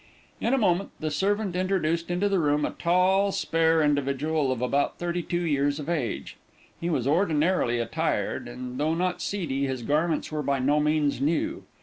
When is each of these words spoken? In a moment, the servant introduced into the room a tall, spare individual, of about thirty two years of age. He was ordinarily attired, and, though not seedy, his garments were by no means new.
In 0.39 0.51
a 0.51 0.57
moment, 0.57 0.89
the 0.99 1.11
servant 1.11 1.55
introduced 1.55 2.09
into 2.09 2.27
the 2.27 2.39
room 2.39 2.65
a 2.65 2.71
tall, 2.71 3.31
spare 3.31 3.83
individual, 3.83 4.51
of 4.51 4.59
about 4.59 4.97
thirty 4.97 5.21
two 5.21 5.41
years 5.43 5.79
of 5.79 5.87
age. 5.87 6.37
He 6.79 6.89
was 6.89 7.05
ordinarily 7.05 7.77
attired, 7.77 8.47
and, 8.47 8.79
though 8.79 8.95
not 8.95 9.21
seedy, 9.21 9.67
his 9.67 9.83
garments 9.83 10.31
were 10.31 10.41
by 10.41 10.57
no 10.57 10.79
means 10.79 11.21
new. 11.21 11.65